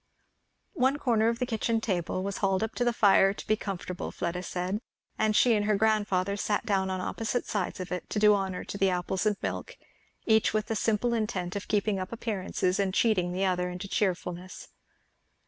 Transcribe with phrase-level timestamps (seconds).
[0.73, 4.09] One corner of the kitchen table was hauled up to the fire, to be comfortable,
[4.09, 4.81] Fleda said,
[5.19, 8.33] and she and her grandfather sat down on the opposite sides of it to do
[8.33, 9.77] honour to the apples and milk;
[10.25, 14.69] each with the simple intent of keeping up appearances and cheating the other into cheerfulness.